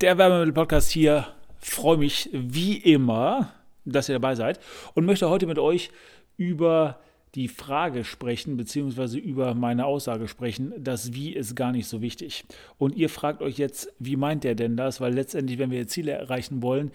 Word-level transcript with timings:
der 0.00 0.16
Wärmemittel-Podcast 0.16 0.90
hier. 0.90 1.26
Freue 1.58 1.98
mich 1.98 2.30
wie 2.32 2.76
immer, 2.78 3.52
dass 3.84 4.08
ihr 4.08 4.14
dabei 4.14 4.34
seid 4.34 4.58
und 4.94 5.04
möchte 5.04 5.28
heute 5.28 5.46
mit 5.46 5.58
euch 5.58 5.90
über 6.38 7.00
die 7.34 7.48
Frage 7.48 8.02
sprechen, 8.04 8.56
beziehungsweise 8.56 9.18
über 9.18 9.54
meine 9.54 9.84
Aussage 9.84 10.26
sprechen, 10.26 10.72
das 10.78 11.12
Wie 11.12 11.32
ist 11.32 11.54
gar 11.54 11.70
nicht 11.70 11.86
so 11.86 12.00
wichtig. 12.00 12.44
Und 12.78 12.96
ihr 12.96 13.08
fragt 13.08 13.42
euch 13.42 13.58
jetzt, 13.58 13.92
wie 13.98 14.16
meint 14.16 14.42
der 14.42 14.54
denn 14.54 14.76
das? 14.76 15.00
Weil 15.00 15.12
letztendlich, 15.12 15.58
wenn 15.58 15.70
wir 15.70 15.86
Ziele 15.86 16.12
erreichen 16.12 16.62
wollen, 16.62 16.90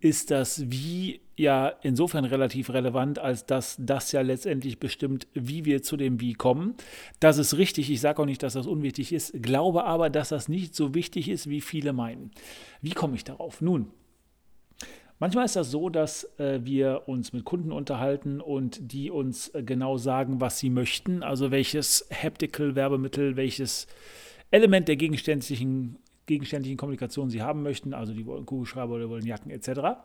ist 0.00 0.30
das 0.30 0.70
Wie 0.70 1.20
ja 1.38 1.72
insofern 1.82 2.24
relativ 2.24 2.70
relevant, 2.70 3.18
als 3.18 3.46
dass 3.46 3.76
das 3.78 4.12
ja 4.12 4.20
letztendlich 4.20 4.78
bestimmt, 4.78 5.26
wie 5.34 5.64
wir 5.64 5.82
zu 5.82 5.96
dem 5.96 6.20
Wie 6.20 6.34
kommen. 6.34 6.74
Das 7.20 7.38
ist 7.38 7.56
richtig. 7.56 7.90
Ich 7.90 8.00
sage 8.00 8.20
auch 8.20 8.26
nicht, 8.26 8.42
dass 8.42 8.54
das 8.54 8.66
unwichtig 8.66 9.12
ist, 9.12 9.32
glaube 9.42 9.84
aber, 9.84 10.10
dass 10.10 10.28
das 10.30 10.48
nicht 10.48 10.74
so 10.74 10.94
wichtig 10.94 11.28
ist, 11.28 11.48
wie 11.48 11.60
viele 11.60 11.92
meinen. 11.92 12.30
Wie 12.82 12.92
komme 12.92 13.14
ich 13.14 13.24
darauf? 13.24 13.60
Nun, 13.60 13.90
Manchmal 15.20 15.46
ist 15.46 15.56
das 15.56 15.72
so, 15.72 15.88
dass 15.88 16.38
äh, 16.38 16.60
wir 16.62 17.02
uns 17.06 17.32
mit 17.32 17.44
Kunden 17.44 17.72
unterhalten 17.72 18.40
und 18.40 18.92
die 18.92 19.10
uns 19.10 19.48
äh, 19.48 19.64
genau 19.64 19.96
sagen, 19.96 20.40
was 20.40 20.60
sie 20.60 20.70
möchten, 20.70 21.24
also 21.24 21.50
welches 21.50 22.08
Haptical 22.12 22.76
Werbemittel, 22.76 23.34
welches 23.34 23.88
Element 24.52 24.86
der 24.86 24.94
gegenständlichen 24.94 25.98
gegenständlichen 26.26 26.76
Kommunikation 26.76 27.30
sie 27.30 27.42
haben 27.42 27.62
möchten, 27.62 27.94
also 27.94 28.12
die 28.12 28.26
wollen 28.26 28.46
Kugelschreiber 28.46 28.94
oder 28.94 29.08
wollen 29.08 29.26
Jacken 29.26 29.50
etc., 29.50 29.98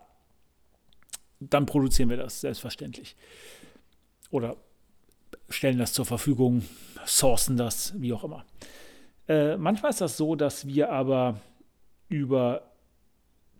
dann 1.49 1.65
produzieren 1.65 2.09
wir 2.09 2.17
das 2.17 2.41
selbstverständlich. 2.41 3.15
Oder 4.31 4.57
stellen 5.49 5.77
das 5.77 5.93
zur 5.93 6.05
Verfügung, 6.05 6.63
sourcen 7.05 7.57
das, 7.57 7.93
wie 7.99 8.13
auch 8.13 8.23
immer. 8.23 8.45
Äh, 9.27 9.57
manchmal 9.57 9.91
ist 9.91 10.01
das 10.01 10.17
so, 10.17 10.35
dass 10.35 10.67
wir 10.67 10.91
aber 10.91 11.39
über 12.09 12.71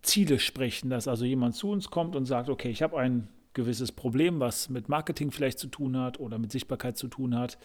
Ziele 0.02 0.40
sprechen, 0.40 0.90
dass 0.90 1.08
also 1.08 1.26
jemand 1.26 1.56
zu 1.56 1.70
uns 1.70 1.90
kommt 1.90 2.16
und 2.16 2.26
sagt, 2.26 2.50
okay, 2.50 2.70
ich 2.70 2.82
habe 2.82 2.98
ein 2.98 3.30
gewisses 3.54 3.92
Problem, 3.92 4.40
was 4.40 4.70
mit 4.70 4.90
Marketing 4.90 5.32
vielleicht 5.32 5.60
zu 5.60 5.68
tun 5.68 5.98
hat 5.98 6.20
oder 6.20 6.38
mit 6.40 6.52
Sichtbarkeit 6.52 6.98
zu 6.98 7.08
tun 7.08 7.38
hat 7.38 7.58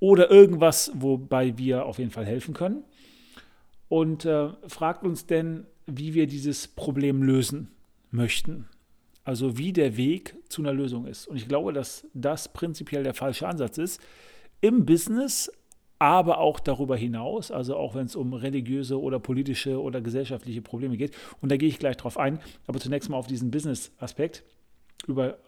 oder 0.00 0.30
irgendwas, 0.30 0.90
wobei 0.94 1.56
wir 1.56 1.86
auf 1.86 1.98
jeden 1.98 2.10
Fall 2.10 2.26
helfen 2.26 2.54
können 2.54 2.84
und 3.88 4.24
äh, 4.24 4.48
fragt 4.66 5.04
uns 5.04 5.26
denn, 5.26 5.66
wie 5.86 6.14
wir 6.14 6.26
dieses 6.26 6.68
Problem 6.68 7.22
lösen 7.22 7.70
möchten. 8.10 8.68
Also 9.30 9.56
wie 9.56 9.72
der 9.72 9.96
Weg 9.96 10.34
zu 10.48 10.60
einer 10.60 10.72
Lösung 10.72 11.06
ist. 11.06 11.28
Und 11.28 11.36
ich 11.36 11.46
glaube, 11.46 11.72
dass 11.72 12.04
das 12.14 12.52
prinzipiell 12.52 13.04
der 13.04 13.14
falsche 13.14 13.46
Ansatz 13.46 13.78
ist. 13.78 14.00
Im 14.60 14.84
Business, 14.84 15.52
aber 16.00 16.38
auch 16.38 16.58
darüber 16.58 16.96
hinaus, 16.96 17.52
also 17.52 17.76
auch 17.76 17.94
wenn 17.94 18.06
es 18.06 18.16
um 18.16 18.32
religiöse 18.32 19.00
oder 19.00 19.20
politische 19.20 19.80
oder 19.80 20.00
gesellschaftliche 20.00 20.62
Probleme 20.62 20.96
geht. 20.96 21.14
Und 21.40 21.52
da 21.52 21.56
gehe 21.56 21.68
ich 21.68 21.78
gleich 21.78 21.96
drauf 21.96 22.18
ein. 22.18 22.40
Aber 22.66 22.80
zunächst 22.80 23.08
mal 23.08 23.18
auf 23.18 23.28
diesen 23.28 23.52
Business-Aspekt, 23.52 24.42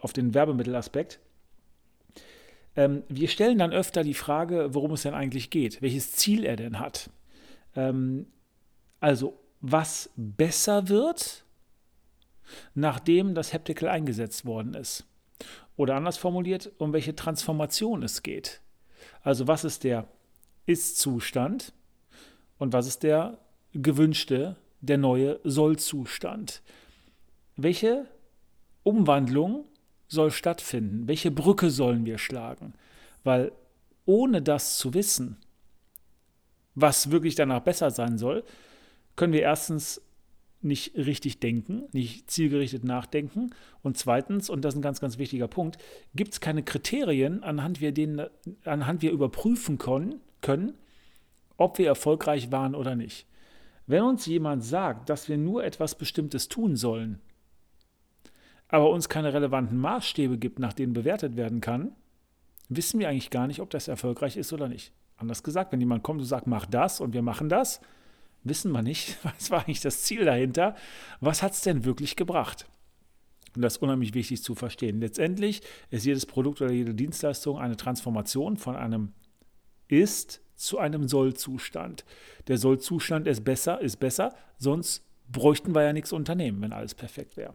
auf 0.01 0.13
den 0.13 0.33
Werbemittelaspekt. 0.33 1.19
Ähm, 2.77 3.03
wir 3.09 3.27
stellen 3.27 3.59
dann 3.59 3.73
öfter 3.73 4.05
die 4.05 4.15
Frage, 4.15 4.69
worum 4.75 4.93
es 4.93 5.03
denn 5.03 5.15
eigentlich 5.15 5.51
geht, 5.51 5.83
welches 5.83 6.13
Ziel 6.13 6.45
er 6.45 6.55
denn 6.55 6.79
hat. 6.79 7.11
Ähm, 7.75 8.27
also, 9.01 9.41
was 9.61 10.09
besser 10.15 10.89
wird, 10.89 11.43
nachdem 12.75 13.35
das 13.35 13.53
Heptical 13.53 13.89
eingesetzt 13.89 14.45
worden 14.45 14.75
ist. 14.75 15.05
Oder 15.77 15.97
anders 15.97 16.17
formuliert, 16.17 16.71
um 16.79 16.93
welche 16.93 17.17
Transformation 17.17 18.03
es 18.03 18.23
geht. 18.23 18.61
Also, 19.23 19.49
was 19.49 19.65
ist 19.65 19.85
der 19.85 20.07
Ist-Zustand 20.67 21.73
und 22.59 22.73
was 22.73 22.87
ist 22.87 23.03
der 23.03 23.39
gewünschte, 23.73 24.57
der 24.81 24.99
neue 24.99 25.41
Soll-Zustand? 25.45 26.63
Welche 27.57 28.07
Umwandlung 28.83 29.65
soll 30.09 30.31
stattfinden? 30.31 31.09
Welche 31.09 31.31
Brücke 31.31 31.71
sollen 31.71 32.05
wir 32.05 32.19
schlagen? 32.19 32.75
Weil 33.25 33.53
ohne 34.05 34.43
das 34.43 34.79
zu 34.79 34.95
wissen, 34.95 35.37
was 36.75 37.11
wirklich 37.11 37.35
danach 37.35 37.61
besser 37.61 37.91
sein 37.91 38.19
soll, 38.19 38.45
können 39.17 39.33
wir 39.33 39.43
erstens 39.43 40.01
nicht 40.65 40.97
richtig 40.97 41.41
denken, 41.41 41.85
nicht 41.93 42.31
zielgerichtet 42.31 42.85
nachdenken. 42.85 43.51
Und 43.83 43.97
zweitens, 43.97 44.51
und 44.51 44.65
das 44.65 44.75
ist 44.75 44.79
ein 44.79 44.83
ganz, 44.83 45.01
ganz 45.01 45.19
wichtiger 45.19 45.49
Punkt, 45.49 45.79
gibt 46.15 46.33
es 46.33 46.41
keine 46.41 46.63
Kriterien, 46.63 47.43
anhand 47.43 47.81
wir, 47.81 47.93
denen, 47.93 48.27
anhand 48.65 49.03
wir 49.03 49.13
überprüfen 49.13 49.79
können, 49.79 50.21
können, 50.41 50.75
ob 51.57 51.79
wir 51.79 51.87
erfolgreich 51.87 52.51
waren 52.53 52.75
oder 52.75 52.95
nicht. 52.95 53.27
Wenn 53.87 54.03
uns 54.03 54.27
jemand 54.27 54.65
sagt, 54.65 55.09
dass 55.09 55.29
wir 55.29 55.37
nur 55.37 55.65
etwas 55.65 55.97
Bestimmtes 55.97 56.49
tun 56.49 56.77
sollen, 56.77 57.21
aber 58.69 58.91
uns 58.91 59.09
keine 59.09 59.35
relevanten 59.35 59.79
Maßstäbe 59.79 60.39
gibt, 60.39 60.59
nach 60.59 60.73
denen 60.73 60.93
bewertet 60.93 61.37
werden 61.37 61.61
kann, 61.61 61.93
wissen 62.69 63.01
wir 63.01 63.09
eigentlich 63.09 63.31
gar 63.31 63.47
nicht, 63.47 63.61
ob 63.61 63.71
das 63.71 63.89
erfolgreich 63.89 64.37
ist 64.37 64.53
oder 64.53 64.69
nicht. 64.69 64.93
Anders 65.17 65.43
gesagt, 65.43 65.73
wenn 65.73 65.81
jemand 65.81 66.03
kommt 66.03 66.21
und 66.21 66.27
sagt, 66.27 66.47
mach 66.47 66.67
das 66.67 67.01
und 67.01 67.13
wir 67.13 67.23
machen 67.23 67.49
das, 67.49 67.81
wissen 68.45 68.73
wir 68.73 68.83
nicht, 68.83 69.19
was 69.23 69.51
war 69.51 69.61
eigentlich 69.61 69.81
das 69.81 70.03
Ziel 70.03 70.25
dahinter, 70.25 70.75
was 71.21 71.43
hat 71.43 71.53
es 71.53 71.63
denn 71.63 71.85
wirklich 71.85 72.17
gebracht. 72.17 72.67
Und 73.55 73.63
das 73.63 73.75
ist 73.75 73.83
unheimlich 73.83 74.15
wichtig 74.15 74.43
zu 74.43 74.55
verstehen. 74.55 75.01
Letztendlich 75.01 75.61
ist 75.91 76.07
jedes 76.07 76.25
Produkt 76.25 76.63
oder 76.63 76.73
jede 76.73 76.95
Dienstleistung 76.95 77.59
eine 77.59 77.77
Transformation 77.77 78.57
von 78.57 78.77
einem 78.77 79.13
Ist 79.89 80.41
zu 80.55 80.79
einem 80.79 81.07
Soll-Zustand. 81.07 82.07
Der 82.49 82.57
Soll-Zustand 82.57 83.27
ist 83.27 83.45
besser, 83.45 83.81
ist 83.81 83.97
besser, 83.97 84.35
sonst 84.57 85.05
bräuchten 85.31 85.75
wir 85.75 85.83
ja 85.83 85.93
nichts 85.93 86.13
unternehmen, 86.13 86.63
wenn 86.63 86.73
alles 86.73 86.95
perfekt 86.95 87.37
wäre. 87.37 87.55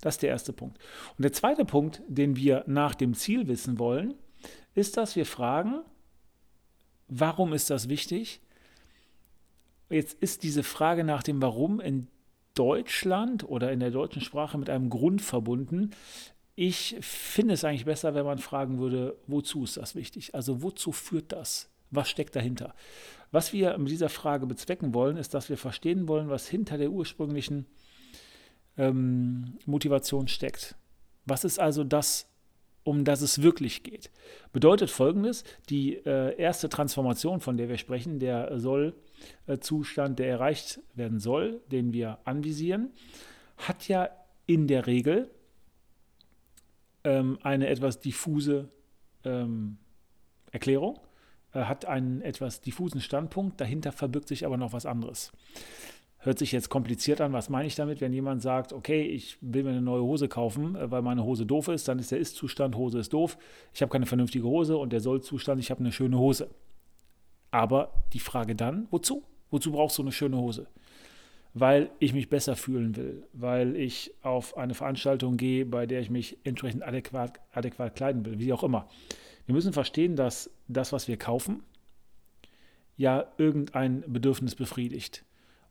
Das 0.00 0.16
ist 0.16 0.22
der 0.22 0.30
erste 0.30 0.52
Punkt. 0.52 0.78
Und 1.16 1.22
der 1.22 1.32
zweite 1.32 1.64
Punkt, 1.64 2.02
den 2.08 2.36
wir 2.36 2.64
nach 2.66 2.94
dem 2.94 3.14
Ziel 3.14 3.48
wissen 3.48 3.78
wollen, 3.78 4.14
ist, 4.74 4.96
dass 4.96 5.16
wir 5.16 5.24
fragen, 5.24 5.82
Warum 7.08 7.54
ist 7.54 7.70
das 7.70 7.88
wichtig? 7.88 8.42
Jetzt 9.90 10.20
ist 10.20 10.42
diese 10.42 10.62
Frage 10.62 11.04
nach 11.04 11.22
dem 11.22 11.40
Warum 11.40 11.80
in 11.80 12.08
Deutschland 12.54 13.48
oder 13.48 13.72
in 13.72 13.80
der 13.80 13.90
deutschen 13.90 14.20
Sprache 14.20 14.58
mit 14.58 14.68
einem 14.68 14.90
Grund 14.90 15.22
verbunden. 15.22 15.90
Ich 16.56 16.96
finde 17.00 17.54
es 17.54 17.64
eigentlich 17.64 17.84
besser, 17.84 18.14
wenn 18.14 18.24
man 18.24 18.38
fragen 18.38 18.78
würde, 18.78 19.16
wozu 19.28 19.62
ist 19.62 19.76
das 19.76 19.94
wichtig? 19.94 20.34
Also 20.34 20.62
wozu 20.62 20.90
führt 20.90 21.30
das? 21.30 21.70
Was 21.90 22.10
steckt 22.10 22.34
dahinter? 22.34 22.74
Was 23.30 23.52
wir 23.52 23.78
mit 23.78 23.90
dieser 23.90 24.08
Frage 24.08 24.46
bezwecken 24.46 24.92
wollen, 24.92 25.16
ist, 25.16 25.34
dass 25.34 25.48
wir 25.48 25.56
verstehen 25.56 26.08
wollen, 26.08 26.28
was 26.28 26.48
hinter 26.48 26.78
der 26.78 26.90
ursprünglichen 26.90 27.66
ähm, 28.76 29.58
Motivation 29.64 30.28
steckt. 30.28 30.74
Was 31.26 31.44
ist 31.44 31.60
also 31.60 31.84
das, 31.84 32.28
um 32.82 33.04
das 33.04 33.20
es 33.20 33.42
wirklich 33.42 33.82
geht. 33.82 34.10
Bedeutet 34.52 34.90
folgendes: 34.90 35.44
Die 35.68 35.94
äh, 35.96 36.36
erste 36.36 36.68
Transformation, 36.68 37.40
von 37.40 37.56
der 37.56 37.68
wir 37.68 37.78
sprechen, 37.78 38.18
der 38.18 38.58
Soll-Zustand, 39.46 40.18
der 40.18 40.28
erreicht 40.28 40.80
werden 40.94 41.20
soll, 41.20 41.60
den 41.70 41.92
wir 41.92 42.18
anvisieren, 42.24 42.90
hat 43.56 43.88
ja 43.88 44.08
in 44.46 44.66
der 44.66 44.86
Regel 44.86 45.30
ähm, 47.04 47.38
eine 47.42 47.68
etwas 47.68 48.00
diffuse 48.00 48.68
ähm, 49.24 49.78
Erklärung, 50.52 50.98
äh, 51.52 51.60
hat 51.60 51.84
einen 51.84 52.22
etwas 52.22 52.60
diffusen 52.60 53.00
Standpunkt, 53.00 53.60
dahinter 53.60 53.92
verbirgt 53.92 54.28
sich 54.28 54.46
aber 54.46 54.56
noch 54.56 54.72
was 54.72 54.86
anderes. 54.86 55.32
Hört 56.20 56.38
sich 56.40 56.50
jetzt 56.50 56.68
kompliziert 56.68 57.20
an. 57.20 57.32
Was 57.32 57.48
meine 57.48 57.68
ich 57.68 57.76
damit? 57.76 58.00
Wenn 58.00 58.12
jemand 58.12 58.42
sagt, 58.42 58.72
okay, 58.72 59.02
ich 59.02 59.38
will 59.40 59.62
mir 59.62 59.70
eine 59.70 59.80
neue 59.80 60.02
Hose 60.02 60.28
kaufen, 60.28 60.74
äh, 60.74 60.90
weil 60.90 61.02
meine 61.02 61.24
Hose 61.24 61.46
doof 61.46 61.68
ist, 61.68 61.88
dann 61.88 61.98
ist 61.98 62.10
der 62.10 62.18
Ist-Zustand, 62.18 62.76
Hose 62.76 62.98
ist 62.98 63.12
doof. 63.12 63.38
Ich 63.72 63.82
habe 63.82 63.90
keine 63.90 64.06
vernünftige 64.06 64.46
Hose 64.46 64.76
und 64.76 64.92
der 64.92 65.00
Soll-Zustand, 65.00 65.60
ich 65.60 65.70
habe 65.70 65.80
eine 65.80 65.92
schöne 65.92 66.18
Hose. 66.18 66.50
Aber 67.50 67.92
die 68.12 68.20
Frage 68.20 68.54
dann, 68.54 68.86
wozu? 68.90 69.22
Wozu 69.50 69.72
brauchst 69.72 69.98
du 69.98 70.02
eine 70.02 70.12
schöne 70.12 70.36
Hose? 70.36 70.66
Weil 71.54 71.90
ich 71.98 72.12
mich 72.12 72.28
besser 72.28 72.56
fühlen 72.56 72.96
will, 72.96 73.26
weil 73.32 73.74
ich 73.76 74.12
auf 74.22 74.56
eine 74.56 74.74
Veranstaltung 74.74 75.36
gehe, 75.36 75.64
bei 75.64 75.86
der 75.86 76.00
ich 76.00 76.10
mich 76.10 76.38
entsprechend 76.44 76.82
adäquat, 76.82 77.40
adäquat 77.52 77.94
kleiden 77.94 78.24
will, 78.26 78.38
wie 78.38 78.52
auch 78.52 78.62
immer. 78.62 78.88
Wir 79.46 79.54
müssen 79.54 79.72
verstehen, 79.72 80.14
dass 80.14 80.50
das, 80.68 80.92
was 80.92 81.08
wir 81.08 81.16
kaufen, 81.16 81.62
ja 82.98 83.26
irgendein 83.38 84.04
Bedürfnis 84.06 84.54
befriedigt. 84.54 85.24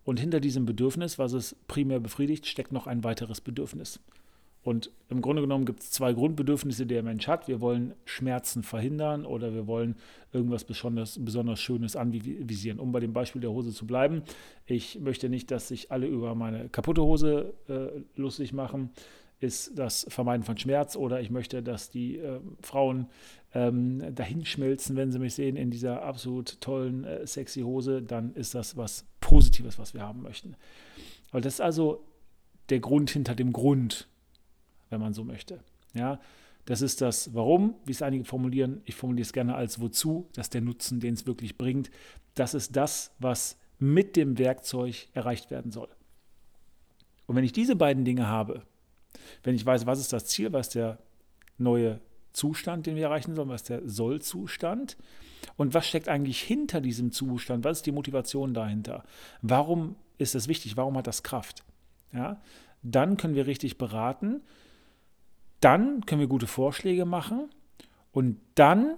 Und 0.04 0.20
hinter 0.20 0.40
diesem 0.40 0.66
Bedürfnis, 0.66 1.20
was 1.20 1.34
es 1.34 1.56
primär 1.68 2.00
befriedigt, 2.00 2.48
steckt 2.48 2.72
noch 2.72 2.88
ein 2.88 3.04
weiteres 3.04 3.42
Bedürfnis. 3.42 4.00
Und 4.68 4.92
im 5.08 5.22
Grunde 5.22 5.42
genommen 5.42 5.64
gibt 5.64 5.80
es 5.80 5.92
zwei 5.92 6.12
Grundbedürfnisse, 6.12 6.86
die 6.86 6.96
der 6.96 7.02
Mensch 7.02 7.30
hat. 7.30 7.48
Wir 7.48 7.62
wollen 7.62 7.94
Schmerzen 8.04 8.64
verhindern 8.64 9.26
oder 9.26 9.54
wir 9.54 9.66
wollen 9.66 9.96
irgendwas 10.34 10.66
besonders, 10.66 11.18
besonders 11.24 11.62
Schönes 11.62 11.96
anvisieren. 11.96 12.78
Um 12.78 12.92
bei 12.92 13.00
dem 13.00 13.14
Beispiel 13.14 13.40
der 13.40 13.52
Hose 13.52 13.72
zu 13.72 13.88
bleiben, 13.88 14.24
ich 14.66 15.00
möchte 15.00 15.30
nicht, 15.30 15.52
dass 15.52 15.70
sich 15.70 15.90
alle 15.90 16.08
über 16.08 16.36
meine 16.36 16.68
kaputte 16.68 17.02
Hose 17.02 17.54
äh, 17.70 18.20
lustig 18.20 18.52
machen, 18.52 18.90
ist 19.40 19.80
das 19.80 20.06
Vermeiden 20.10 20.44
von 20.44 20.58
Schmerz 20.58 20.98
oder 20.98 21.22
ich 21.22 21.32
möchte, 21.32 21.64
dass 21.64 21.90
die 21.90 22.18
äh, 22.18 22.42
Frauen 22.62 23.08
ähm, 23.54 24.04
dahinschmelzen, 24.16 24.98
wenn 24.98 25.14
sie 25.14 25.20
mich 25.20 25.36
sehen 25.36 25.56
in 25.56 25.72
dieser 25.72 26.04
absolut 26.04 26.60
tollen, 26.60 27.06
äh, 27.06 27.26
sexy 27.26 27.62
Hose, 27.62 28.02
dann 28.02 28.34
ist 28.34 28.54
das 28.54 28.76
was 28.76 29.06
Positives, 29.22 29.80
was 29.80 29.94
wir 29.94 30.02
haben 30.02 30.24
möchten. 30.24 30.58
Aber 31.32 31.40
das 31.40 31.54
ist 31.54 31.62
also 31.62 32.04
der 32.68 32.82
Grund 32.82 33.12
hinter 33.12 33.34
dem 33.34 33.54
Grund, 33.54 34.10
wenn 34.90 35.00
man 35.00 35.14
so 35.14 35.24
möchte. 35.24 35.60
Ja, 35.94 36.20
das 36.66 36.82
ist 36.82 37.02
das 37.02 37.34
Warum, 37.34 37.76
wie 37.86 37.92
es 37.92 38.02
einige 38.02 38.26
formulieren. 38.26 38.82
Ich 38.86 38.96
formuliere 38.96 39.26
es 39.26 39.34
gerne 39.34 39.56
als 39.56 39.80
Wozu, 39.80 40.28
das 40.34 40.48
ist 40.48 40.54
der 40.54 40.62
Nutzen, 40.62 41.00
den 41.00 41.14
es 41.14 41.26
wirklich 41.26 41.58
bringt. 41.58 41.90
Das 42.36 42.54
ist 42.54 42.76
das, 42.76 43.12
was 43.20 43.58
mit 43.80 44.16
dem 44.16 44.38
Werkzeug 44.38 45.08
erreicht 45.14 45.50
werden 45.50 45.72
soll. 45.72 45.90
Und 47.26 47.36
wenn 47.36 47.44
ich 47.44 47.54
diese 47.54 47.76
beiden 47.76 48.06
Dinge 48.06 48.28
habe, 48.28 48.64
wenn 49.44 49.56
ich 49.56 49.66
weiß, 49.66 49.86
was 49.86 50.00
ist 50.00 50.14
das 50.14 50.26
Ziel, 50.26 50.54
was 50.54 50.70
der 50.70 51.00
neue 51.58 52.00
Zustand, 52.34 52.86
den 52.86 52.96
wir 52.96 53.06
erreichen 53.06 53.36
sollen, 53.36 53.50
was 53.50 53.64
der 53.64 53.88
Soll-Zustand 53.88 54.98
und 55.56 55.74
was 55.74 55.88
steckt 55.88 56.08
eigentlich 56.08 56.42
hinter 56.42 56.82
diesem 56.82 57.12
Zustand, 57.12 57.64
was 57.64 57.80
ist 57.80 57.86
die 57.86 57.92
Motivation 57.92 58.54
dahinter, 58.54 59.04
warum 59.42 59.96
ist 60.18 60.36
das 60.36 60.48
wichtig, 60.48 60.78
warum 60.78 60.98
hat 60.98 61.08
das 61.08 61.24
Kraft, 61.24 61.64
ja, 62.14 62.42
dann 62.84 63.18
können 63.18 63.36
wir 63.36 63.48
richtig 63.48 63.78
beraten, 63.78 64.42
dann 65.60 66.06
können 66.06 66.22
wir 66.22 66.28
gute 66.28 66.48
Vorschläge 66.48 67.06
machen 67.06 67.50
und 68.12 68.40
dann 68.56 68.96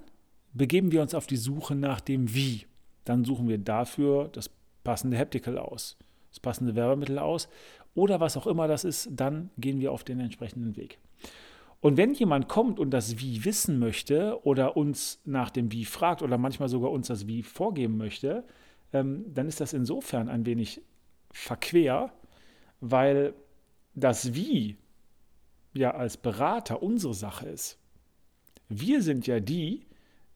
begeben 0.53 0.91
wir 0.91 1.01
uns 1.01 1.13
auf 1.13 1.27
die 1.27 1.38
Suche 1.38 1.75
nach 1.75 2.01
dem 2.01 2.33
Wie. 2.33 2.65
Dann 3.06 3.23
suchen 3.23 3.47
wir 3.47 3.57
dafür 3.57 4.29
das 4.31 4.50
passende 4.83 5.17
Haptical 5.17 5.57
aus, 5.57 5.97
das 6.29 6.39
passende 6.39 6.75
Werbemittel 6.75 7.19
aus 7.19 7.50
oder 7.95 8.19
was 8.19 8.38
auch 8.38 8.47
immer 8.47 8.67
das 8.67 8.83
ist, 8.83 9.09
dann 9.11 9.50
gehen 9.57 9.79
wir 9.79 9.91
auf 9.91 10.03
den 10.03 10.19
entsprechenden 10.19 10.75
Weg. 10.75 11.00
Und 11.81 11.95
wenn 11.97 12.13
jemand 12.13 12.50
kommt 12.50 12.79
und 12.79 12.91
das 12.91 13.19
Wie 13.19 13.45
wissen 13.45 13.79
möchte 13.79 14.44
oder 14.44 14.75
uns 14.75 15.21
nach 15.25 15.50
dem 15.50 15.71
Wie 15.71 15.85
fragt 15.85 16.21
oder 16.21 16.38
manchmal 16.38 16.67
sogar 16.67 16.91
uns 16.91 17.07
das 17.07 17.27
Wie 17.27 17.41
vorgeben 17.41 17.97
möchte, 17.97 18.44
ähm, 18.91 19.25
dann 19.33 19.47
ist 19.47 19.62
das 19.62 19.73
insofern 19.73 20.29
ein 20.29 20.45
wenig 20.45 20.81
verquer, 21.31 22.12
weil 22.81 23.33
das 23.95 24.33
Wie 24.33 24.77
ja 25.79 25.91
als 25.91 26.17
Berater 26.17 26.83
unsere 26.83 27.13
Sache 27.13 27.47
ist. 27.47 27.77
Wir 28.67 29.01
sind 29.01 29.25
ja 29.25 29.39
die, 29.39 29.87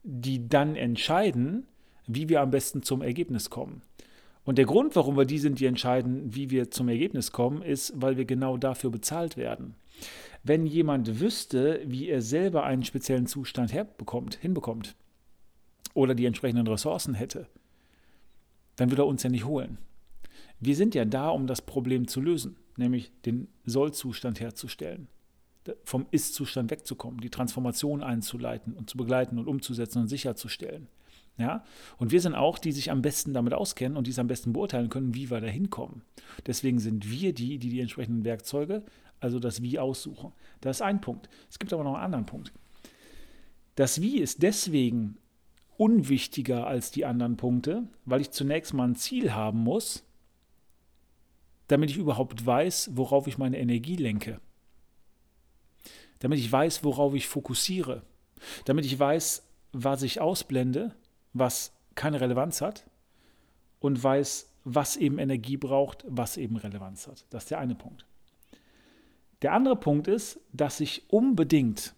die 0.04 0.50
dann 0.50 0.76
entscheiden, 0.76 1.68
wie 2.08 2.30
wir 2.30 2.42
am 2.42 2.52
besten 2.52 2.82
zum 2.82 3.02
Ergebnis 3.02 3.50
kommen. 3.50 3.84
Und 4.44 4.58
der 4.58 4.66
Grund, 4.66 4.96
warum 4.96 5.16
wir 5.16 5.26
die 5.26 5.40
sind, 5.40 5.60
die 5.60 5.66
entscheiden, 5.66 6.36
wie 6.36 6.50
wir 6.50 6.70
zum 6.70 6.90
Ergebnis 6.90 7.32
kommen, 7.32 7.62
ist, 7.62 7.94
weil 7.96 8.18
wir 8.18 8.26
genau 8.26 8.58
dafür 8.58 8.90
bezahlt 8.90 9.38
werden. 9.38 9.76
Wenn 10.44 10.66
jemand 10.66 11.22
wüsste, 11.22 11.82
wie 11.86 12.10
er 12.10 12.22
selber 12.22 12.64
einen 12.64 12.84
speziellen 12.84 13.28
Zustand 13.28 13.72
herbekommt, 13.72 14.36
hinbekommt 14.36 14.96
oder 15.94 16.16
die 16.16 16.26
entsprechenden 16.26 16.68
Ressourcen 16.68 17.14
hätte, 17.14 17.48
dann 18.76 18.92
würde 18.92 19.04
er 19.04 19.08
uns 19.08 19.24
ja 19.24 19.30
nicht 19.30 19.46
holen. 19.46 19.78
Wir 20.60 20.76
sind 20.76 20.96
ja 20.96 21.06
da, 21.06 21.30
um 21.30 21.48
das 21.48 21.62
Problem 21.62 22.08
zu 22.08 22.20
lösen, 22.20 22.58
nämlich 22.76 23.12
den 23.26 23.48
Sollzustand 23.66 24.42
herzustellen, 24.42 25.08
vom 25.84 26.06
Ist-Zustand 26.12 26.72
wegzukommen, 26.72 27.22
die 27.22 27.30
Transformation 27.30 28.04
einzuleiten 28.04 28.74
und 28.74 28.90
zu 28.90 28.98
begleiten 28.98 29.38
und 29.40 29.48
umzusetzen 29.48 30.00
und 30.00 30.08
sicherzustellen. 30.08 30.88
Ja? 31.38 31.64
Und 31.98 32.12
wir 32.12 32.22
sind 32.22 32.36
auch, 32.36 32.58
die 32.60 32.72
sich 32.72 32.92
am 32.92 33.02
besten 33.02 33.34
damit 33.34 33.54
auskennen 33.54 33.98
und 33.98 34.08
die 34.08 34.12
es 34.12 34.20
am 34.20 34.28
besten 34.28 34.54
beurteilen 34.54 34.90
können, 34.90 35.14
wie 35.16 35.30
wir 35.30 35.42
da 35.42 35.48
hinkommen. 35.48 36.02
Deswegen 36.46 36.80
sind 36.80 37.10
wir 37.10 37.34
die, 37.34 37.58
die 37.58 37.70
die 37.70 37.80
entsprechenden 37.80 38.24
Werkzeuge, 38.24 38.84
also 39.20 39.40
das 39.40 39.62
Wie 39.62 39.80
aussuchen. 39.80 40.34
Das 40.62 40.78
ist 40.78 40.82
ein 40.82 41.02
Punkt. 41.02 41.30
Es 41.50 41.60
gibt 41.60 41.74
aber 41.74 41.84
noch 41.84 41.96
einen 41.96 42.04
anderen 42.04 42.26
Punkt. 42.26 42.52
Das 43.76 44.02
Wie 44.02 44.20
ist 44.20 44.44
deswegen 44.44 45.18
unwichtiger 45.78 46.68
als 46.68 46.92
die 46.92 47.06
anderen 47.06 47.38
Punkte, 47.38 47.88
weil 48.06 48.22
ich 48.22 48.32
zunächst 48.32 48.74
mal 48.74 48.88
ein 48.88 48.96
Ziel 48.96 49.34
haben 49.34 49.60
muss, 49.60 50.04
damit 51.68 51.90
ich 51.90 51.98
überhaupt 51.98 52.46
weiß, 52.46 52.92
worauf 52.94 53.28
ich 53.28 53.38
meine 53.38 53.58
Energie 53.58 53.96
lenke. 53.96 54.40
Damit 56.24 56.40
ich 56.40 56.52
weiß, 56.52 56.84
worauf 56.84 57.14
ich 57.14 57.28
fokussiere. 57.28 58.02
Damit 58.66 58.86
ich 58.86 58.98
weiß, 58.98 59.48
was 59.74 60.02
ich 60.02 60.20
ausblende 60.20 60.96
was 61.34 61.74
keine 61.96 62.22
Relevanz 62.22 62.62
hat 62.62 62.86
und 63.80 64.02
weiß, 64.02 64.50
was 64.64 64.96
eben 64.96 65.20
Energie 65.20 65.58
braucht, 65.58 66.06
was 66.08 66.38
eben 66.38 66.56
Relevanz 66.56 67.08
hat. 67.08 67.26
Das 67.32 67.44
ist 67.44 67.50
der 67.50 67.60
eine 67.60 67.76
Punkt. 67.76 68.06
Der 69.42 69.52
andere 69.54 69.76
Punkt 69.76 70.08
ist, 70.08 70.40
dass 70.54 70.80
ich 70.80 71.04
unbedingt 71.10 71.94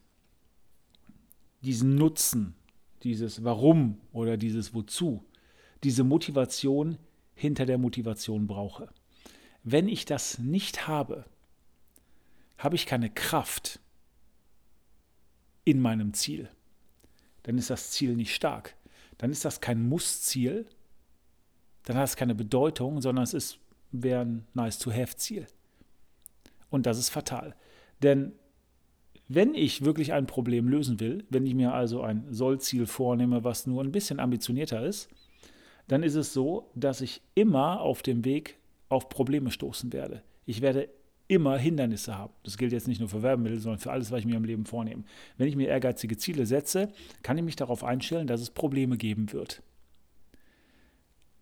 diesen 1.61 1.95
Nutzen, 1.95 2.55
dieses 3.03 3.43
Warum 3.43 3.99
oder 4.13 4.37
dieses 4.37 4.73
Wozu, 4.73 5.23
diese 5.83 6.03
Motivation 6.03 6.97
hinter 7.35 7.65
der 7.65 7.77
Motivation 7.77 8.47
brauche. 8.47 8.89
Wenn 9.63 9.87
ich 9.87 10.05
das 10.05 10.39
nicht 10.39 10.87
habe, 10.87 11.25
habe 12.57 12.75
ich 12.75 12.85
keine 12.85 13.09
Kraft 13.09 13.79
in 15.65 15.81
meinem 15.81 16.13
Ziel. 16.13 16.49
Dann 17.43 17.57
ist 17.57 17.69
das 17.69 17.91
Ziel 17.91 18.15
nicht 18.15 18.33
stark 18.33 18.75
dann 19.17 19.31
ist 19.31 19.45
das 19.45 19.61
kein 19.61 19.87
Muss-Ziel, 19.87 20.65
dann 21.83 21.97
hat 21.97 22.05
es 22.05 22.15
keine 22.15 22.35
Bedeutung, 22.35 23.01
sondern 23.01 23.23
es 23.23 23.33
ist, 23.33 23.59
wäre 23.91 24.21
ein 24.21 24.45
Nice-to-Have-Ziel. 24.53 25.47
Und 26.69 26.85
das 26.85 26.97
ist 26.97 27.09
fatal. 27.09 27.55
Denn 28.01 28.33
wenn 29.27 29.53
ich 29.53 29.85
wirklich 29.85 30.13
ein 30.13 30.27
Problem 30.27 30.67
lösen 30.67 30.99
will, 30.99 31.25
wenn 31.29 31.45
ich 31.45 31.55
mir 31.55 31.73
also 31.73 32.01
ein 32.01 32.25
Soll-Ziel 32.31 32.85
vornehme, 32.85 33.43
was 33.43 33.67
nur 33.67 33.83
ein 33.83 33.91
bisschen 33.91 34.19
ambitionierter 34.19 34.85
ist, 34.85 35.09
dann 35.87 36.03
ist 36.03 36.15
es 36.15 36.33
so, 36.33 36.69
dass 36.75 37.01
ich 37.01 37.21
immer 37.35 37.81
auf 37.81 38.01
dem 38.01 38.25
Weg 38.25 38.57
auf 38.89 39.09
Probleme 39.09 39.51
stoßen 39.51 39.93
werde. 39.93 40.23
Ich 40.45 40.61
werde 40.61 40.89
immer 41.27 41.57
Hindernisse 41.57 42.17
haben. 42.17 42.33
Das 42.43 42.57
gilt 42.57 42.71
jetzt 42.71 42.87
nicht 42.87 42.99
nur 42.99 43.09
für 43.09 43.23
Werbemittel, 43.23 43.59
sondern 43.59 43.79
für 43.79 43.91
alles, 43.91 44.11
was 44.11 44.19
ich 44.19 44.25
mir 44.25 44.37
im 44.37 44.43
Leben 44.43 44.65
vornehme. 44.65 45.03
Wenn 45.37 45.47
ich 45.47 45.55
mir 45.55 45.67
ehrgeizige 45.67 46.17
Ziele 46.17 46.45
setze, 46.45 46.89
kann 47.23 47.37
ich 47.37 47.43
mich 47.43 47.55
darauf 47.55 47.83
einstellen, 47.83 48.27
dass 48.27 48.41
es 48.41 48.51
Probleme 48.51 48.97
geben 48.97 49.31
wird. 49.33 49.63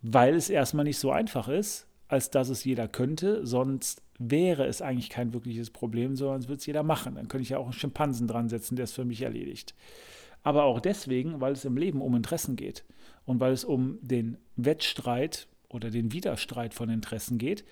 Weil 0.02 0.36
es 0.36 0.50
erstmal 0.50 0.86
nicht 0.86 1.00
so 1.00 1.12
einfach 1.12 1.48
ist, 1.48 1.88
als 2.08 2.30
dass 2.30 2.50
es 2.50 2.64
jeder 2.64 2.88
könnte, 2.88 3.46
sonst 3.46 4.02
wäre 4.20 4.66
es 4.66 4.82
eigentlich 4.82 5.10
kein 5.10 5.34
wirkliches 5.34 5.70
Problem, 5.70 6.16
sondern 6.16 6.48
wird 6.48 6.60
es 6.60 6.66
jeder 6.66 6.84
machen. 6.84 7.16
Dann 7.16 7.28
könnte 7.28 7.44
ich 7.44 7.50
ja 7.50 7.58
auch 7.58 7.66
einen 7.66 7.74
Schimpansen 7.74 8.28
dran 8.28 8.50
setzen, 8.50 8.76
der 8.76 8.84
es 8.84 8.94
für 8.94 9.06
mich 9.06 9.22
erledigt. 9.22 9.74
Aber 10.44 10.64
auch 10.64 10.80
deswegen, 10.80 11.42
weil 11.42 11.54
es 11.54 11.66
im 11.66 11.78
Leben 11.78 12.02
um 12.02 12.16
Interessen 12.16 12.56
geht 12.56 12.84
und 13.26 13.40
weil 13.40 13.54
es 13.54 13.64
um 13.64 13.98
den 14.02 14.38
Wettstreit 14.56 15.48
oder 15.70 15.90
den 15.90 16.12
Widerstreit 16.12 16.74
von 16.74 16.90
Interessen 16.90 17.38
geht, 17.38 17.64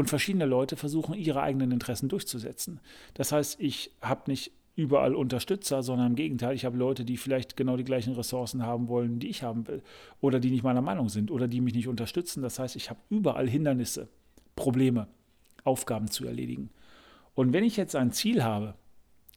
und 0.00 0.08
verschiedene 0.08 0.46
Leute 0.46 0.76
versuchen, 0.76 1.14
ihre 1.14 1.42
eigenen 1.42 1.72
Interessen 1.72 2.08
durchzusetzen. 2.08 2.80
Das 3.12 3.32
heißt, 3.32 3.60
ich 3.60 3.90
habe 4.00 4.30
nicht 4.30 4.50
überall 4.74 5.14
Unterstützer, 5.14 5.82
sondern 5.82 6.06
im 6.06 6.14
Gegenteil, 6.16 6.54
ich 6.54 6.64
habe 6.64 6.78
Leute, 6.78 7.04
die 7.04 7.18
vielleicht 7.18 7.54
genau 7.54 7.76
die 7.76 7.84
gleichen 7.84 8.14
Ressourcen 8.14 8.64
haben 8.64 8.88
wollen, 8.88 9.18
die 9.18 9.28
ich 9.28 9.42
haben 9.42 9.68
will, 9.68 9.82
oder 10.22 10.40
die 10.40 10.50
nicht 10.50 10.62
meiner 10.62 10.80
Meinung 10.80 11.10
sind 11.10 11.30
oder 11.30 11.48
die 11.48 11.60
mich 11.60 11.74
nicht 11.74 11.86
unterstützen. 11.86 12.40
Das 12.40 12.58
heißt, 12.58 12.76
ich 12.76 12.88
habe 12.88 12.98
überall 13.10 13.46
Hindernisse, 13.46 14.08
Probleme, 14.56 15.06
Aufgaben 15.64 16.08
zu 16.08 16.24
erledigen. 16.24 16.70
Und 17.34 17.52
wenn 17.52 17.62
ich 17.62 17.76
jetzt 17.76 17.94
ein 17.94 18.10
Ziel 18.10 18.42
habe, 18.42 18.76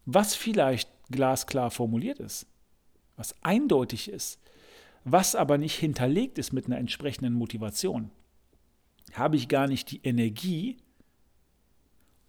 was 0.05 0.33
vielleicht 0.33 0.89
glasklar 1.11 1.71
formuliert 1.71 2.19
ist, 2.19 2.47
was 3.17 3.35
eindeutig 3.43 4.09
ist, 4.09 4.39
was 5.03 5.35
aber 5.35 5.57
nicht 5.57 5.75
hinterlegt 5.75 6.37
ist 6.37 6.53
mit 6.53 6.67
einer 6.67 6.77
entsprechenden 6.77 7.33
Motivation, 7.33 8.11
habe 9.17 9.35
ich 9.35 9.47
gar 9.47 9.67
nicht 9.67 9.91
die 9.91 10.01
Energie, 10.03 10.77